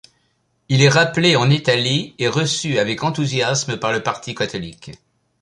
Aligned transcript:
Il 0.67 0.81
est 0.81 0.89
rappelé 0.89 1.35
en 1.35 1.51
Italie 1.51 2.15
et 2.17 2.27
reçu 2.27 2.79
avec 2.79 3.03
enthousiasme 3.03 3.77
par 3.77 3.91
le 3.93 4.01
parti 4.01 4.33
catholique. 4.33 4.93